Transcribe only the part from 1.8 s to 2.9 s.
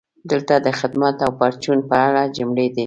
په اړه جملې دي: